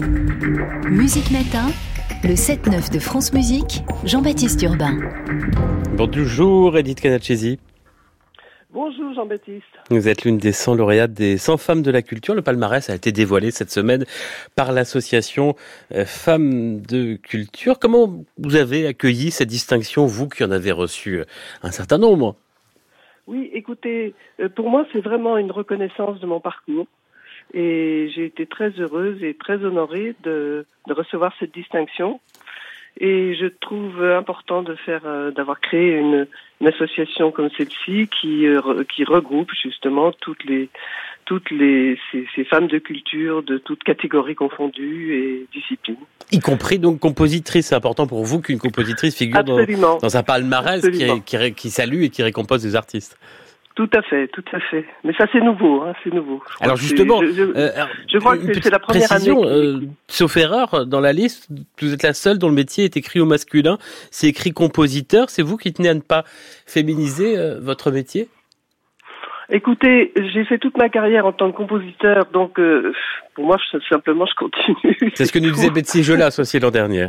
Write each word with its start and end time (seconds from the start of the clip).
Musique 0.00 1.30
Matin, 1.30 1.68
le 2.24 2.34
7-9 2.34 2.92
de 2.92 2.98
France 2.98 3.34
Musique, 3.34 3.82
Jean-Baptiste 4.04 4.62
Urbain. 4.62 4.96
Bonjour 5.94 6.78
Edith 6.78 7.00
Canachesi. 7.00 7.58
Bonjour 8.72 9.12
Jean-Baptiste. 9.12 9.66
Vous 9.90 10.08
êtes 10.08 10.24
l'une 10.24 10.38
des 10.38 10.52
100 10.52 10.74
lauréates 10.76 11.12
des 11.12 11.36
100 11.36 11.58
femmes 11.58 11.82
de 11.82 11.90
la 11.90 12.00
culture. 12.00 12.34
Le 12.34 12.40
palmarès 12.40 12.88
a 12.88 12.94
été 12.94 13.12
dévoilé 13.12 13.50
cette 13.50 13.70
semaine 13.70 14.06
par 14.56 14.72
l'association 14.72 15.54
euh, 15.92 16.06
Femmes 16.06 16.80
de 16.80 17.16
Culture. 17.16 17.78
Comment 17.78 18.24
vous 18.38 18.56
avez 18.56 18.86
accueilli 18.86 19.30
cette 19.30 19.48
distinction, 19.48 20.06
vous 20.06 20.28
qui 20.28 20.44
en 20.44 20.50
avez 20.50 20.72
reçu 20.72 21.18
euh, 21.18 21.24
un 21.62 21.72
certain 21.72 21.98
nombre? 21.98 22.36
Oui, 23.26 23.50
écoutez, 23.52 24.14
euh, 24.40 24.48
pour 24.48 24.70
moi 24.70 24.86
c'est 24.92 25.00
vraiment 25.00 25.36
une 25.36 25.52
reconnaissance 25.52 26.20
de 26.20 26.26
mon 26.26 26.40
parcours. 26.40 26.86
Et 27.52 28.10
j'ai 28.14 28.26
été 28.26 28.46
très 28.46 28.70
heureuse 28.78 29.22
et 29.22 29.34
très 29.34 29.64
honorée 29.64 30.14
de, 30.22 30.66
de 30.86 30.92
recevoir 30.92 31.32
cette 31.40 31.52
distinction. 31.52 32.20
Et 32.98 33.34
je 33.34 33.46
trouve 33.46 34.02
important 34.02 34.62
de 34.62 34.74
faire, 34.74 35.02
euh, 35.04 35.30
d'avoir 35.30 35.60
créé 35.60 35.92
une, 35.96 36.26
une, 36.60 36.66
association 36.66 37.30
comme 37.30 37.48
celle-ci 37.56 38.08
qui, 38.20 38.46
euh, 38.46 38.84
qui 38.94 39.04
regroupe 39.04 39.50
justement 39.62 40.10
toutes 40.12 40.44
les, 40.44 40.68
toutes 41.24 41.50
les, 41.50 41.98
ces, 42.10 42.26
ces, 42.34 42.44
femmes 42.44 42.66
de 42.66 42.78
culture 42.78 43.42
de 43.42 43.58
toutes 43.58 43.84
catégories 43.84 44.34
confondues 44.34 45.14
et 45.14 45.46
disciplines. 45.52 45.96
Y 46.32 46.40
compris 46.40 46.78
donc 46.78 46.98
compositrice. 46.98 47.68
C'est 47.68 47.76
important 47.76 48.06
pour 48.06 48.24
vous 48.24 48.40
qu'une 48.40 48.58
compositrice 48.58 49.16
figure 49.16 49.44
dans, 49.44 49.64
dans, 49.98 50.16
un 50.16 50.22
palmarès 50.22 50.82
qui, 50.90 51.22
qui, 51.22 51.54
qui 51.54 51.70
salue 51.70 52.02
et 52.02 52.10
qui 52.10 52.22
récompense 52.22 52.62
des 52.62 52.74
artistes. 52.74 53.16
Tout 53.76 53.88
à 53.94 54.02
fait, 54.02 54.28
tout 54.28 54.44
à 54.52 54.60
fait. 54.60 54.84
Mais 55.04 55.12
ça, 55.14 55.26
c'est 55.32 55.40
nouveau, 55.40 55.82
hein, 55.82 55.94
c'est 56.02 56.12
nouveau. 56.12 56.42
Alors 56.60 56.76
justement, 56.76 57.20
je, 57.22 57.32
je, 57.32 57.42
euh, 57.42 57.70
je 58.12 58.18
crois 58.18 58.36
que 58.36 58.52
c'est 58.52 58.70
la 58.70 58.78
première 58.78 59.08
précision, 59.08 59.42
année. 59.42 59.50
Euh, 59.50 59.80
sauf 60.08 60.36
erreur, 60.36 60.86
dans 60.86 61.00
la 61.00 61.12
liste, 61.12 61.48
vous 61.80 61.94
êtes 61.94 62.02
la 62.02 62.12
seule 62.12 62.38
dont 62.38 62.48
le 62.48 62.54
métier 62.54 62.84
est 62.84 62.96
écrit 62.96 63.20
au 63.20 63.26
masculin. 63.26 63.78
C'est 64.10 64.26
écrit 64.26 64.50
compositeur. 64.52 65.30
C'est 65.30 65.42
vous 65.42 65.56
qui 65.56 65.72
tenez 65.72 65.88
à 65.88 65.94
ne 65.94 66.00
pas 66.00 66.24
féminiser 66.66 67.38
euh, 67.38 67.58
votre 67.60 67.90
métier? 67.90 68.28
Écoutez, 69.52 70.12
j'ai 70.16 70.44
fait 70.44 70.58
toute 70.58 70.76
ma 70.76 70.88
carrière 70.88 71.26
en 71.26 71.32
tant 71.32 71.50
que 71.50 71.56
compositeur, 71.56 72.26
donc 72.32 72.58
euh, 72.60 72.92
pour 73.34 73.46
moi, 73.46 73.56
simplement, 73.88 74.24
je 74.26 74.34
continue. 74.34 75.12
C'est 75.14 75.26
ce 75.26 75.32
que 75.32 75.40
nous 75.40 75.50
disait 75.50 75.70
Betsy 75.70 76.04
Jola, 76.04 76.26
associée 76.26 76.60
l'an 76.60 76.70
dernier. 76.70 77.08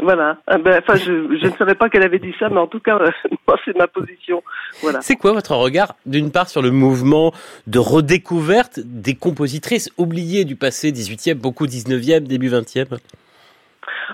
Voilà. 0.00 0.38
Ah 0.46 0.58
ben, 0.58 0.80
enfin, 0.80 0.96
je, 0.96 1.38
je, 1.40 1.46
ne 1.46 1.56
savais 1.56 1.74
pas 1.74 1.88
qu'elle 1.88 2.04
avait 2.04 2.20
dit 2.20 2.32
ça, 2.38 2.48
mais 2.48 2.58
en 2.58 2.68
tout 2.68 2.78
cas, 2.78 2.98
moi, 3.48 3.58
c'est 3.64 3.76
ma 3.76 3.88
position. 3.88 4.42
Voilà. 4.80 5.00
C'est 5.00 5.16
quoi 5.16 5.32
votre 5.32 5.54
regard, 5.56 5.96
d'une 6.06 6.30
part, 6.30 6.48
sur 6.48 6.62
le 6.62 6.70
mouvement 6.70 7.32
de 7.66 7.78
redécouverte 7.80 8.78
des 8.78 9.14
compositrices 9.14 9.90
oubliées 9.98 10.44
du 10.44 10.54
passé 10.54 10.92
18e, 10.92 11.34
beaucoup 11.34 11.66
19e, 11.66 12.20
début 12.20 12.48
20e 12.48 12.98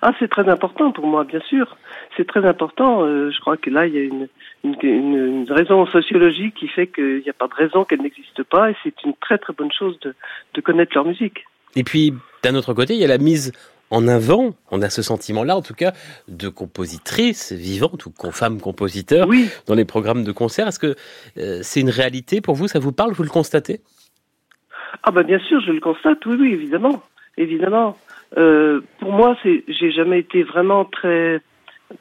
Ah, 0.01 0.13
c'est 0.19 0.29
très 0.29 0.49
important 0.49 0.91
pour 0.91 1.07
moi, 1.07 1.25
bien 1.25 1.41
sûr. 1.41 1.77
C'est 2.17 2.27
très 2.27 2.47
important. 2.47 3.05
Euh, 3.05 3.31
je 3.31 3.39
crois 3.41 3.59
que 3.59 3.69
là, 3.69 3.87
il 3.87 3.95
y 3.95 3.99
a 3.99 4.03
une, 4.03 4.29
une, 4.65 4.77
une, 4.83 5.45
une 5.45 5.53
raison 5.53 5.85
sociologique 5.87 6.55
qui 6.55 6.69
fait 6.69 6.87
qu'il 6.87 7.21
n'y 7.21 7.29
a 7.31 7.35
pas 7.35 7.49
de 7.49 7.55
raison 7.55 7.85
qu'elle 7.85 8.01
n'existe 8.01 8.43
pas, 8.45 8.71
et 8.71 8.77
c'est 8.83 8.95
une 9.05 9.15
très 9.21 9.37
très 9.37 9.53
bonne 9.53 9.73
chose 9.73 9.99
de, 10.01 10.15
de 10.55 10.61
connaître 10.63 10.93
leur 10.95 11.05
musique. 11.05 11.45
Et 11.77 11.85
puis, 11.85 12.15
d'un 12.43 12.55
autre 12.55 12.73
côté, 12.73 12.95
il 12.95 13.01
y 13.01 13.05
a 13.05 13.09
la 13.09 13.19
mise 13.19 13.53
en 13.91 14.09
avant, 14.09 14.55
on 14.71 14.83
a 14.83 14.91
ce 14.91 15.03
sentiment-là 15.03 15.57
en 15.57 15.63
tout 15.63 15.75
cas, 15.75 15.93
de 16.29 16.49
compositrices 16.49 17.53
vivantes 17.53 18.07
ou 18.07 18.13
femmes 18.31 18.61
compositeurs 18.61 19.29
oui. 19.29 19.49
dans 19.67 19.75
les 19.75 19.85
programmes 19.85 20.25
de 20.25 20.33
concert. 20.33 20.67
Est-ce 20.69 20.79
que 20.79 20.95
euh, 21.39 21.61
c'est 21.63 21.81
une 21.81 21.91
réalité 21.91 22.41
pour 22.41 22.55
vous? 22.55 22.69
Ça 22.69 22.79
vous 22.79 22.93
parle? 22.93 23.13
Vous 23.13 23.23
le 23.23 23.29
constatez? 23.29 23.81
Ah 25.03 25.11
ben 25.11 25.23
bien 25.23 25.39
sûr, 25.41 25.61
je 25.61 25.73
le 25.73 25.81
constate. 25.81 26.25
Oui, 26.27 26.37
oui, 26.39 26.53
évidemment, 26.53 27.03
évidemment. 27.37 27.97
Euh, 28.37 28.81
pour 29.01 29.13
moi, 29.13 29.37
c'est, 29.43 29.65
j'ai 29.69 29.93
jamais 29.93 30.21
été 30.21 30.43
vraiment 30.43 30.85
très 30.85 31.41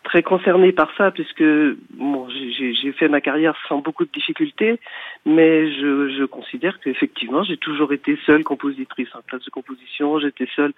très 0.04 0.24
concernée 0.24 0.72
par 0.72 0.90
ça 0.98 1.12
puisque 1.12 1.44
bon, 1.92 2.23
j'ai 2.52 2.92
fait 2.92 3.08
ma 3.08 3.22
carrière 3.22 3.56
sans 3.68 3.80
beaucoup 3.80 4.06
de 4.06 4.12
difficultés, 4.12 4.80
mais 5.26 5.72
je, 5.74 6.10
je 6.18 6.26
considère 6.26 6.80
qu'effectivement 6.80 7.44
j'ai 7.44 7.58
toujours 7.58 7.94
été 7.94 8.18
seule 8.26 8.44
compositrice 8.44 9.10
en 9.16 9.22
classe 9.22 9.44
de 9.44 9.50
composition, 9.50 10.20
j'étais 10.20 10.48
seule. 10.56 10.74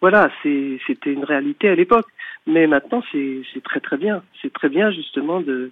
Voilà, 0.00 0.30
c'était 0.42 1.12
une 1.12 1.24
réalité 1.24 1.68
à 1.68 1.74
l'époque, 1.74 2.06
mais 2.46 2.66
maintenant 2.66 3.02
c'est 3.12 3.62
très 3.64 3.80
très 3.80 3.96
bien, 3.96 4.22
c'est 4.42 4.52
très 4.52 4.68
bien 4.68 4.90
justement 4.90 5.40
de 5.40 5.70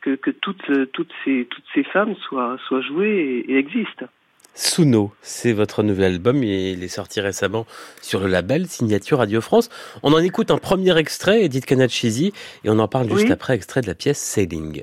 que, 0.00 0.14
que 0.14 0.30
toutes 0.30 0.92
toutes 0.92 1.12
ces 1.24 1.46
toutes 1.50 1.64
ces 1.74 1.82
femmes 1.82 2.14
soient 2.16 2.58
soient 2.66 2.82
jouées 2.82 3.44
et 3.48 3.56
existent. 3.56 4.06
Suno, 4.56 5.12
c'est 5.20 5.52
votre 5.52 5.82
nouvel 5.82 6.14
album, 6.14 6.42
il 6.42 6.82
est 6.82 6.88
sorti 6.88 7.20
récemment 7.20 7.66
sur 8.00 8.20
le 8.20 8.26
label 8.26 8.66
Signature 8.66 9.18
Radio 9.18 9.42
France. 9.42 9.68
On 10.02 10.14
en 10.14 10.18
écoute 10.18 10.50
un 10.50 10.56
premier 10.56 10.96
extrait, 10.96 11.44
Edith 11.44 11.66
Canachisi, 11.66 12.32
et 12.64 12.70
on 12.70 12.78
en 12.78 12.88
parle 12.88 13.14
juste 13.14 13.30
après, 13.30 13.54
extrait 13.54 13.82
de 13.82 13.86
la 13.86 13.94
pièce 13.94 14.18
Sailing. 14.18 14.82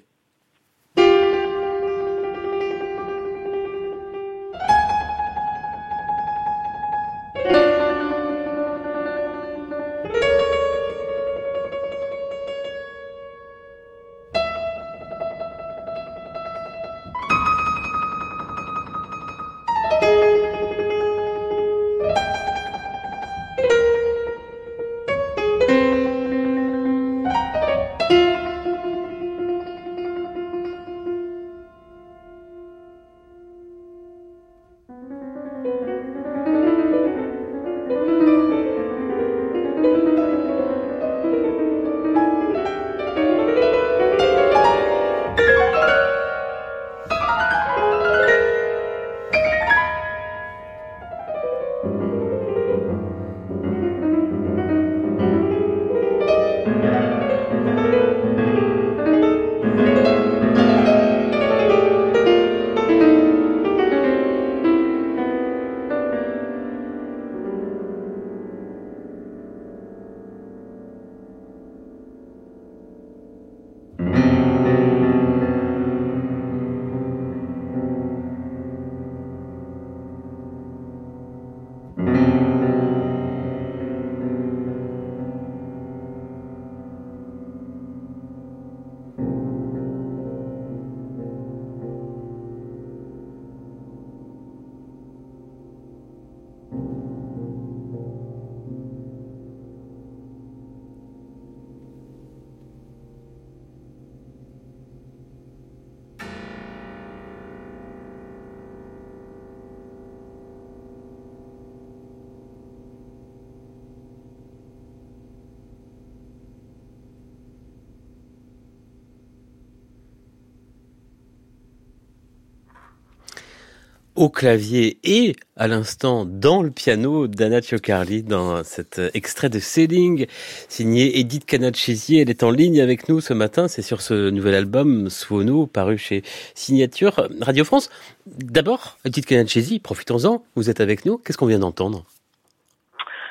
Au 124.15 124.29
clavier 124.29 124.97
et 125.03 125.35
à 125.57 125.67
l'instant 125.67 126.25
dans 126.25 126.61
le 126.61 126.71
piano 126.71 127.27
d'Anna 127.27 127.61
Ciocarli 127.61 128.23
dans 128.23 128.63
cet 128.63 129.01
extrait 129.13 129.49
de 129.49 129.59
Sailing 129.59 130.27
signé 130.69 131.19
Edith 131.19 131.45
Canachesi. 131.45 132.19
Elle 132.19 132.29
est 132.29 132.43
en 132.43 132.51
ligne 132.51 132.81
avec 132.81 133.09
nous 133.09 133.21
ce 133.21 133.33
matin. 133.33 133.67
C'est 133.67 133.81
sur 133.81 134.01
ce 134.01 134.29
nouvel 134.29 134.55
album 134.55 135.09
Suono 135.09 135.67
paru 135.67 135.97
chez 135.97 136.21
Signature 136.53 137.27
Radio 137.41 137.63
France. 137.63 137.89
D'abord, 138.25 138.97
Edith 139.05 139.25
Canachesi, 139.25 139.79
profitons-en. 139.79 140.43
Vous 140.55 140.69
êtes 140.69 140.81
avec 140.81 141.05
nous. 141.05 141.17
Qu'est-ce 141.17 141.37
qu'on 141.37 141.47
vient 141.47 141.59
d'entendre? 141.59 142.03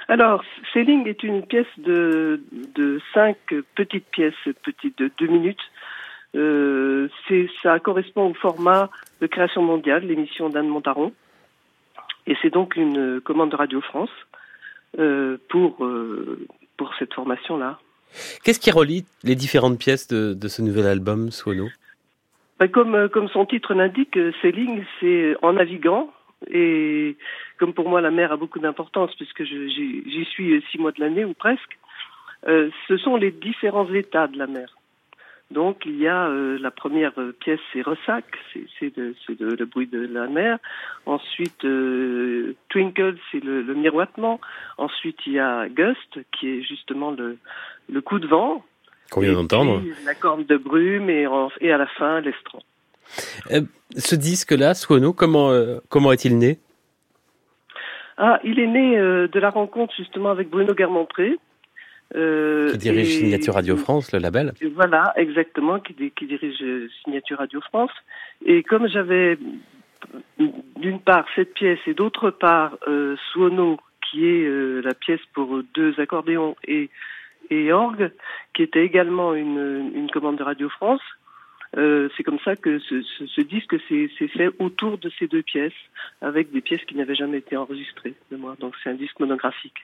Alors, 0.08 0.42
Sailing 0.72 1.06
est 1.06 1.22
une 1.22 1.46
pièce 1.46 1.66
de, 1.78 2.42
de 2.74 3.00
cinq 3.14 3.36
petites 3.76 4.06
pièces, 4.10 4.34
petites 4.62 4.98
de 4.98 5.10
deux 5.18 5.28
minutes. 5.28 5.60
Euh, 6.34 6.91
c'est, 7.32 7.48
ça 7.62 7.78
correspond 7.78 8.30
au 8.30 8.34
format 8.34 8.90
de 9.20 9.26
création 9.26 9.62
mondiale, 9.62 10.04
l'émission 10.06 10.48
d'Anne 10.50 10.68
Montaron. 10.68 11.12
Et 12.26 12.36
c'est 12.42 12.50
donc 12.50 12.76
une 12.76 13.20
commande 13.20 13.50
de 13.50 13.56
Radio 13.56 13.80
France 13.80 14.10
euh, 14.98 15.38
pour, 15.48 15.84
euh, 15.84 16.46
pour 16.76 16.92
cette 16.98 17.14
formation-là. 17.14 17.78
Qu'est-ce 18.44 18.60
qui 18.60 18.70
relie 18.70 19.04
les 19.24 19.34
différentes 19.34 19.78
pièces 19.78 20.06
de, 20.08 20.34
de 20.34 20.48
ce 20.48 20.60
nouvel 20.60 20.86
album, 20.86 21.30
Suono 21.30 21.68
ben, 22.60 22.68
comme, 22.68 23.08
comme 23.08 23.28
son 23.28 23.46
titre 23.46 23.74
l'indique, 23.74 24.16
Sailing, 24.40 24.84
c'est 25.00 25.34
en 25.42 25.54
naviguant, 25.54 26.12
et 26.50 27.16
comme 27.58 27.72
pour 27.72 27.88
moi 27.88 28.00
la 28.00 28.10
mer 28.10 28.30
a 28.30 28.36
beaucoup 28.36 28.58
d'importance 28.58 29.14
puisque 29.16 29.42
j'y 29.44 30.26
suis 30.30 30.62
six 30.70 30.78
mois 30.78 30.92
de 30.92 31.00
l'année 31.00 31.24
ou 31.24 31.34
presque, 31.34 31.78
euh, 32.46 32.70
ce 32.88 32.96
sont 32.98 33.16
les 33.16 33.30
différents 33.30 33.92
états 33.92 34.26
de 34.26 34.38
la 34.38 34.46
mer. 34.46 34.76
Donc 35.52 35.82
il 35.84 35.98
y 35.98 36.08
a 36.08 36.26
euh, 36.26 36.58
la 36.58 36.70
première 36.70 37.12
pièce, 37.40 37.60
c'est 37.72 37.82
Ressac, 37.82 38.24
c'est 38.78 38.92
le 38.96 39.64
bruit 39.64 39.86
de 39.86 40.00
la 40.00 40.26
mer. 40.26 40.58
Ensuite 41.06 41.64
euh, 41.64 42.54
Twinkle, 42.68 43.16
c'est 43.30 43.44
le, 43.44 43.62
le, 43.62 43.74
miroitement. 43.74 44.40
Ensuite 44.78 45.18
il 45.26 45.34
y 45.34 45.38
a 45.38 45.68
Gust, 45.68 46.20
qui 46.32 46.48
est 46.48 46.62
justement 46.62 47.10
le, 47.10 47.36
le 47.90 48.00
coup 48.00 48.18
de 48.18 48.26
vent. 48.26 48.64
Qu'on 49.10 49.20
vient 49.20 49.34
d'entendre. 49.34 49.82
La 50.06 50.14
corne 50.14 50.44
de 50.44 50.56
brume 50.56 51.10
et, 51.10 51.28
et 51.60 51.70
à 51.70 51.76
la 51.76 51.86
fin 51.86 52.20
l'estran. 52.20 52.60
Euh, 53.50 53.62
ce 53.96 54.14
disque-là, 54.14 54.74
Suono, 54.74 55.12
comment, 55.12 55.50
euh, 55.50 55.78
comment 55.88 56.12
est-il 56.12 56.38
né? 56.38 56.58
Ah, 58.16 58.40
il 58.44 58.58
est 58.58 58.66
né 58.66 58.98
euh, 58.98 59.28
de 59.28 59.40
la 59.40 59.50
rencontre 59.50 59.92
justement 59.96 60.30
avec 60.30 60.48
Bruno 60.48 60.74
Guermontré. 60.74 61.38
Qui 62.12 62.78
dirige 62.78 63.18
Signature 63.18 63.54
Radio 63.54 63.76
France, 63.76 64.12
le 64.12 64.18
label. 64.18 64.52
Voilà, 64.74 65.12
exactement, 65.16 65.80
qui, 65.80 65.94
qui 66.10 66.26
dirige 66.26 66.62
Signature 67.02 67.38
Radio 67.38 67.60
France. 67.60 67.92
Et 68.44 68.62
comme 68.62 68.88
j'avais 68.88 69.38
d'une 70.76 71.00
part 71.00 71.26
cette 71.34 71.54
pièce 71.54 71.78
et 71.86 71.94
d'autre 71.94 72.30
part 72.30 72.76
Suono, 73.30 73.78
qui 74.02 74.26
est 74.26 74.82
la 74.82 74.94
pièce 74.94 75.20
pour 75.32 75.62
deux 75.74 75.98
accordéons 75.98 76.56
et, 76.66 76.90
et 77.50 77.72
orgue, 77.72 78.10
qui 78.54 78.62
était 78.62 78.84
également 78.84 79.34
une, 79.34 79.92
une 79.94 80.10
commande 80.10 80.36
de 80.36 80.42
Radio 80.42 80.68
France, 80.68 81.00
euh, 81.78 82.10
c'est 82.16 82.22
comme 82.22 82.38
ça 82.44 82.54
que 82.54 82.78
ce, 82.80 83.02
ce, 83.02 83.26
ce 83.26 83.40
disque 83.40 83.74
s'est 83.88 84.28
fait 84.28 84.50
autour 84.58 84.98
de 84.98 85.10
ces 85.18 85.26
deux 85.26 85.42
pièces, 85.42 85.72
avec 86.20 86.52
des 86.52 86.60
pièces 86.60 86.84
qui 86.86 86.94
n'avaient 86.94 87.14
jamais 87.14 87.38
été 87.38 87.56
enregistrées 87.56 88.14
de 88.30 88.36
moi. 88.36 88.56
Donc 88.60 88.74
c'est 88.82 88.90
un 88.90 88.94
disque 88.94 89.18
monographique. 89.20 89.76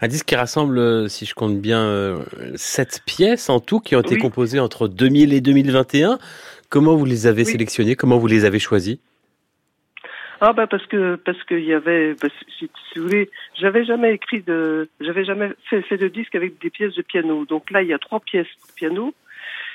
Un 0.00 0.08
disque 0.08 0.26
qui 0.26 0.36
rassemble, 0.36 0.78
euh, 0.78 1.08
si 1.08 1.26
je 1.26 1.34
compte 1.34 1.60
bien, 1.60 1.80
euh, 1.80 2.22
sept 2.54 3.02
pièces 3.06 3.50
en 3.50 3.58
tout 3.58 3.80
qui 3.80 3.96
ont 3.96 4.00
été 4.00 4.18
composées 4.18 4.60
entre 4.60 4.86
2000 4.86 5.32
et 5.32 5.40
2021. 5.40 6.18
Comment 6.68 6.94
vous 6.94 7.04
les 7.04 7.26
avez 7.26 7.42
oui. 7.42 7.50
sélectionnées? 7.50 7.96
Comment 7.96 8.18
vous 8.18 8.28
les 8.28 8.44
avez 8.44 8.60
choisies? 8.60 9.00
Ah 10.44 10.52
bah 10.52 10.66
parce 10.66 10.84
que 10.86 11.14
parce 11.14 11.40
qu'il 11.44 11.64
y 11.64 11.72
avait 11.72 12.14
bah, 12.14 12.28
si, 12.58 12.68
si, 12.92 12.98
vous 12.98 13.04
voulez 13.04 13.30
j'avais 13.60 13.84
jamais 13.84 14.12
écrit 14.12 14.42
de 14.42 14.88
j'avais 15.00 15.24
jamais 15.24 15.52
fait, 15.70 15.82
fait 15.82 15.96
de 15.96 16.08
disque 16.08 16.34
avec 16.34 16.60
des 16.60 16.68
pièces 16.68 16.94
de 16.94 17.02
piano 17.02 17.44
donc 17.44 17.70
là 17.70 17.80
il 17.80 17.88
y 17.88 17.92
a 17.92 17.98
trois 18.00 18.18
pièces 18.18 18.48
pour 18.60 18.74
piano 18.74 19.14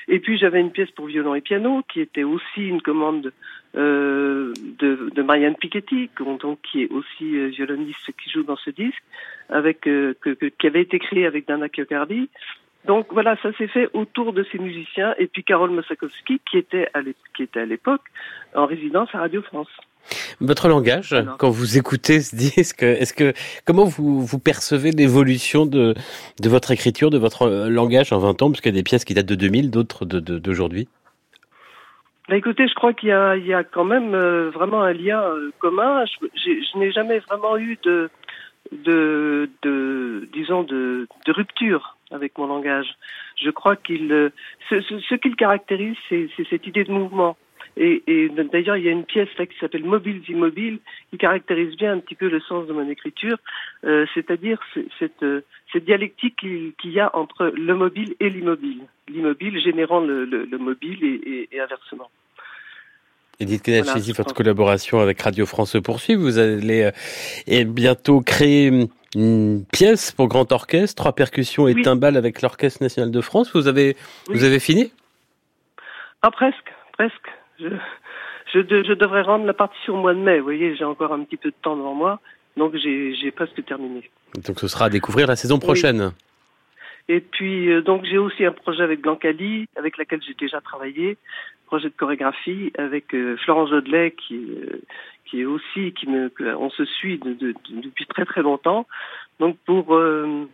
et 0.08 0.20
puis 0.20 0.38
j'avais 0.38 0.60
une 0.60 0.70
pièce 0.70 0.90
pour 0.92 1.06
violon 1.06 1.34
et 1.34 1.40
piano 1.40 1.82
qui 1.92 2.00
était 2.00 2.24
aussi 2.24 2.66
une 2.66 2.80
commande 2.80 3.32
euh, 3.76 4.54
de, 4.78 5.10
de, 5.14 5.22
Marianne 5.22 5.54
Piketty, 5.54 6.08
donc 6.40 6.58
qui 6.62 6.82
est 6.82 6.90
aussi 6.90 7.36
euh, 7.36 7.48
violoniste 7.48 8.10
qui 8.22 8.30
joue 8.30 8.42
dans 8.42 8.56
ce 8.56 8.70
disque, 8.70 9.02
avec 9.50 9.86
euh, 9.86 10.14
que, 10.20 10.30
que, 10.30 10.46
qui 10.46 10.66
avait 10.66 10.80
été 10.80 10.98
créé 10.98 11.26
avec 11.26 11.46
Dana 11.46 11.68
Kyokardi. 11.68 12.30
Donc 12.86 13.08
voilà, 13.10 13.36
ça 13.42 13.52
s'est 13.52 13.66
fait 13.66 13.90
autour 13.92 14.32
de 14.32 14.46
ces 14.50 14.58
musiciens 14.58 15.14
et 15.18 15.26
puis 15.26 15.44
Carole 15.44 15.78
à 15.78 15.94
qui 16.46 17.42
était 17.42 17.60
à 17.60 17.66
l'époque 17.66 18.04
en 18.54 18.64
résidence 18.64 19.10
à 19.12 19.18
Radio 19.18 19.42
France. 19.42 19.68
Votre 20.40 20.68
langage, 20.68 21.14
quand 21.38 21.50
vous 21.50 21.76
écoutez 21.76 22.20
ce 22.20 22.34
disque, 22.34 22.82
est-ce 22.82 23.12
que 23.12 23.34
comment 23.66 23.84
vous, 23.84 24.24
vous 24.24 24.38
percevez 24.38 24.90
l'évolution 24.90 25.66
de, 25.66 25.94
de 26.40 26.48
votre 26.48 26.70
écriture, 26.70 27.10
de 27.10 27.18
votre 27.18 27.48
langage 27.68 28.12
en 28.12 28.18
20 28.18 28.42
ans, 28.42 28.50
parce 28.50 28.60
qu'il 28.60 28.72
y 28.72 28.76
a 28.76 28.78
des 28.78 28.82
pièces 28.82 29.04
qui 29.04 29.14
datent 29.14 29.26
de 29.26 29.34
2000, 29.34 29.70
d'autres 29.70 30.04
d'aujourd'hui 30.06 30.84
de, 30.84 30.88
bah 32.28 32.36
écoutez, 32.36 32.68
je 32.68 32.74
crois 32.74 32.92
qu'il 32.92 33.08
y 33.08 33.12
a, 33.12 33.36
il 33.36 33.46
y 33.46 33.54
a 33.54 33.64
quand 33.64 33.84
même 33.84 34.14
euh, 34.14 34.50
vraiment 34.50 34.82
un 34.82 34.92
lien 34.92 35.22
euh, 35.22 35.50
commun. 35.60 36.04
Je, 36.04 36.26
je 36.34 36.78
n'ai 36.78 36.92
jamais 36.92 37.20
vraiment 37.20 37.56
eu 37.56 37.78
de, 37.82 38.10
de, 38.72 39.48
de 39.62 40.28
disons, 40.34 40.62
de, 40.62 41.08
de 41.24 41.32
rupture 41.32 41.96
avec 42.10 42.36
mon 42.36 42.46
langage. 42.46 42.96
Je 43.42 43.48
crois 43.48 43.76
qu'il, 43.76 44.12
euh, 44.12 44.30
ce, 44.68 44.80
ce, 44.82 44.98
ce 45.00 45.14
qui 45.14 45.30
le 45.30 45.36
caractérise, 45.36 45.96
c'est 46.10 46.28
cette 46.50 46.66
idée 46.66 46.84
de 46.84 46.92
mouvement. 46.92 47.38
Et, 47.80 48.02
et 48.08 48.28
d'ailleurs, 48.28 48.76
il 48.76 48.84
y 48.84 48.88
a 48.88 48.92
une 48.92 49.04
pièce 49.04 49.28
là 49.38 49.46
qui 49.46 49.56
s'appelle 49.60 49.84
Mobiles 49.84 50.22
immobiles 50.28 50.80
qui 51.10 51.16
caractérise 51.16 51.76
bien 51.76 51.92
un 51.92 52.00
petit 52.00 52.16
peu 52.16 52.28
le 52.28 52.40
sens 52.40 52.66
de 52.66 52.72
mon 52.72 52.88
écriture, 52.90 53.38
euh, 53.84 54.04
c'est-à-dire 54.14 54.58
cette, 54.98 55.24
cette 55.72 55.84
dialectique 55.84 56.34
qu'il 56.40 56.72
qu 56.76 56.88
y 56.88 56.98
a 56.98 57.14
entre 57.14 57.52
le 57.54 57.74
mobile 57.76 58.16
et 58.18 58.30
l'immobile, 58.30 58.82
l'immobile 59.08 59.60
générant 59.60 60.00
le, 60.00 60.24
le, 60.24 60.44
le 60.44 60.58
mobile 60.58 60.98
et, 61.04 61.20
et, 61.30 61.48
et 61.52 61.60
inversement. 61.60 62.10
Edith 63.38 63.62
Kenachisi, 63.62 64.10
voilà, 64.10 64.24
votre 64.24 64.34
collaboration 64.34 64.98
avec 64.98 65.22
Radio 65.22 65.46
France 65.46 65.70
se 65.70 65.78
poursuit. 65.78 66.16
Vous 66.16 66.38
allez 66.38 66.90
euh, 67.48 67.64
bientôt 67.64 68.20
créer 68.20 68.72
une 69.14 69.64
pièce 69.72 70.10
pour 70.10 70.26
grand 70.26 70.50
orchestre, 70.50 70.96
trois 70.96 71.12
percussions 71.12 71.68
et 71.68 71.74
oui. 71.74 71.82
timbales 71.82 72.16
avec 72.16 72.42
l'Orchestre 72.42 72.82
national 72.82 73.12
de 73.12 73.20
France. 73.20 73.54
Vous 73.54 73.68
avez, 73.68 73.96
oui. 74.28 74.34
vous 74.34 74.42
avez 74.42 74.58
fini? 74.58 74.90
Ah, 76.22 76.32
presque, 76.32 76.72
presque. 76.94 77.28
Je, 77.58 77.68
je, 78.52 78.58
de, 78.60 78.84
je, 78.84 78.92
devrais 78.92 79.22
rendre 79.22 79.46
la 79.46 79.54
partition 79.54 79.94
au 79.94 80.00
mois 80.00 80.14
de 80.14 80.20
mai. 80.20 80.38
Vous 80.38 80.44
voyez, 80.44 80.76
j'ai 80.76 80.84
encore 80.84 81.12
un 81.12 81.24
petit 81.24 81.36
peu 81.36 81.50
de 81.50 81.56
temps 81.60 81.76
devant 81.76 81.94
moi, 81.94 82.20
donc 82.56 82.76
j'ai 82.76 83.30
presque 83.30 83.64
terminé. 83.64 84.10
Donc 84.46 84.58
ce 84.58 84.68
sera 84.68 84.86
à 84.86 84.90
découvrir 84.90 85.26
la 85.26 85.36
saison 85.36 85.58
prochaine. 85.58 86.02
Oui. 86.02 86.12
Et 87.08 87.20
puis 87.20 87.70
euh, 87.70 87.80
donc 87.80 88.04
j'ai 88.04 88.18
aussi 88.18 88.44
un 88.44 88.52
projet 88.52 88.82
avec 88.82 89.00
Blancali, 89.00 89.66
avec 89.76 89.96
laquelle 89.96 90.20
j'ai 90.22 90.34
déjà 90.34 90.60
travaillé, 90.60 91.16
projet 91.66 91.88
de 91.88 91.94
chorégraphie 91.96 92.72
avec 92.76 93.14
euh, 93.14 93.36
Florence 93.38 93.70
Jodelet 93.70 94.12
qui 94.12 94.36
euh, 94.36 94.82
qui 95.24 95.40
est 95.40 95.44
aussi 95.46 95.92
qui 95.92 96.06
me 96.08 96.30
on 96.58 96.70
se 96.70 96.84
suit 96.84 97.18
de, 97.18 97.32
de, 97.32 97.52
de, 97.52 97.80
depuis 97.82 98.06
très 98.06 98.26
très 98.26 98.42
longtemps. 98.42 98.86
Donc 99.40 99.56
pour 99.64 99.94
euh, 99.94 100.46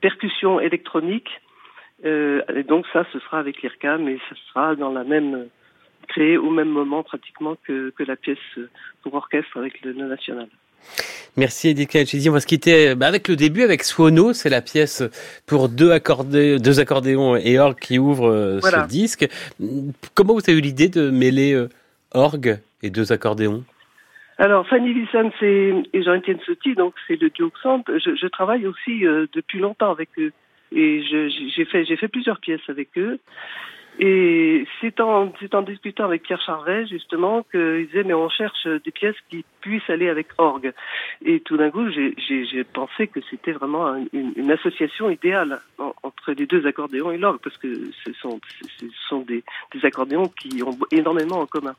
percussion 0.00 0.60
électronique. 0.60 1.30
et 2.04 2.62
donc 2.66 2.86
ça 2.92 3.04
ce 3.12 3.18
sera 3.18 3.38
avec 3.38 3.62
l'IRCAM 3.62 4.08
et 4.08 4.18
ce 4.28 4.34
sera 4.48 4.76
dans 4.76 4.90
la 4.90 5.04
même 5.04 5.48
créé 6.06 6.36
au 6.36 6.50
même 6.50 6.68
moment 6.68 7.02
pratiquement 7.02 7.56
que, 7.64 7.90
que 7.90 8.02
la 8.02 8.16
pièce 8.16 8.38
pour 9.02 9.14
orchestre 9.14 9.58
avec 9.58 9.82
le, 9.82 9.92
le 9.92 10.06
national. 10.06 10.48
Merci 11.36 11.68
Edith 11.68 11.90
Kachidi. 11.90 12.28
On 12.28 12.32
va 12.32 12.40
se 12.40 12.46
quitter 12.46 12.94
bah, 12.94 13.06
avec 13.06 13.28
le 13.28 13.36
début, 13.36 13.62
avec 13.62 13.84
Suono. 13.84 14.32
C'est 14.32 14.48
la 14.48 14.60
pièce 14.60 15.04
pour 15.46 15.68
deux, 15.68 15.92
accordé, 15.92 16.58
deux 16.58 16.80
accordéons 16.80 17.36
et 17.36 17.58
orgue 17.58 17.78
qui 17.78 17.98
ouvre 17.98 18.28
euh, 18.28 18.58
voilà. 18.60 18.84
ce 18.84 18.88
disque. 18.88 19.28
Comment 20.14 20.34
vous 20.34 20.42
avez 20.48 20.58
eu 20.58 20.60
l'idée 20.60 20.88
de 20.88 21.10
mêler 21.10 21.52
euh, 21.52 21.68
orgue 22.12 22.58
et 22.82 22.90
deux 22.90 23.12
accordéons? 23.12 23.64
Alors, 24.38 24.66
Fanny 24.68 24.92
Wilson 24.92 25.30
et 25.42 26.02
Jean-Étienne 26.02 26.38
Sotti, 26.46 26.74
donc 26.74 26.94
c'est 27.06 27.20
le 27.20 27.30
duo 27.30 27.50
je, 27.64 28.14
je, 28.14 28.26
travaille 28.28 28.66
aussi 28.66 29.04
euh, 29.04 29.26
depuis 29.32 29.58
longtemps 29.58 29.90
avec 29.90 30.08
eux. 30.18 30.32
Et 30.70 31.02
j'ai 31.02 31.64
fait, 31.64 31.84
fait 31.84 32.08
plusieurs 32.08 32.38
pièces 32.38 32.68
avec 32.68 32.88
eux. 32.98 33.18
Et 34.00 34.64
c'est 34.80 35.00
en, 35.00 35.32
en 35.52 35.62
discutant 35.62 36.04
avec 36.04 36.22
Pierre 36.22 36.40
Charvet, 36.40 36.86
justement, 36.86 37.42
qu'il 37.50 37.86
disait, 37.86 38.04
mais 38.04 38.14
on 38.14 38.28
cherche 38.28 38.66
des 38.66 38.92
pièces 38.92 39.16
qui 39.28 39.44
puissent 39.60 39.90
aller 39.90 40.08
avec 40.08 40.28
orgue. 40.38 40.72
Et 41.24 41.40
tout 41.40 41.56
d'un 41.56 41.70
coup, 41.70 41.90
j'ai 41.90 42.64
pensé 42.64 43.08
que 43.08 43.20
c'était 43.28 43.52
vraiment 43.52 43.96
une, 44.12 44.32
une, 44.36 44.50
association 44.52 45.10
idéale 45.10 45.60
en, 45.78 45.92
entre 46.04 46.32
les 46.32 46.46
deux 46.46 46.64
accordéons 46.66 47.10
et 47.10 47.18
l'orgue, 47.18 47.40
parce 47.42 47.56
que 47.56 47.90
ce 48.04 48.12
sont, 48.14 48.40
ce 48.78 48.86
sont 49.08 49.20
des, 49.22 49.42
des 49.74 49.84
accordéons 49.84 50.28
qui 50.28 50.62
ont 50.62 50.78
énormément 50.92 51.40
en 51.40 51.46
commun. 51.46 51.74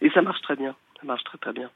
Et 0.00 0.10
ça 0.10 0.22
marche 0.22 0.42
très 0.42 0.56
bien. 0.56 0.74
Ça 1.00 1.06
marche 1.06 1.22
très 1.24 1.38
très 1.38 1.52
bien. 1.52 1.70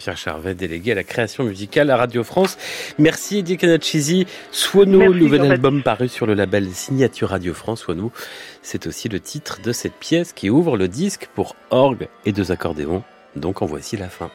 Pierre 0.00 0.16
Charvet, 0.16 0.54
délégué 0.54 0.92
à 0.92 0.94
la 0.94 1.04
création 1.04 1.44
musicale 1.44 1.90
à 1.90 1.96
Radio 1.98 2.24
France. 2.24 2.56
Merci 2.98 3.38
Eddie 3.38 3.58
Canachisi. 3.58 4.26
Suono, 4.50 4.98
Merci, 4.98 5.18
nouvel 5.18 5.52
album 5.52 5.82
paru 5.82 6.08
sur 6.08 6.24
le 6.24 6.34
label 6.34 6.70
Signature 6.70 7.28
Radio 7.28 7.52
France. 7.52 7.80
Suono, 7.80 8.10
c'est 8.62 8.86
aussi 8.86 9.10
le 9.10 9.20
titre 9.20 9.60
de 9.62 9.72
cette 9.72 9.94
pièce 9.94 10.32
qui 10.32 10.48
ouvre 10.48 10.76
le 10.76 10.88
disque 10.88 11.28
pour 11.34 11.54
orgue 11.70 12.08
et 12.24 12.32
deux 12.32 12.50
accordéons. 12.50 13.02
Donc 13.36 13.62
en 13.62 13.66
voici 13.66 13.96
la 13.96 14.08
fin. 14.08 14.28